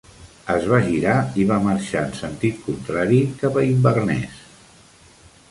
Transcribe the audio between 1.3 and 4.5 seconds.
i va marxar en sentit contrari, cap a Inverness.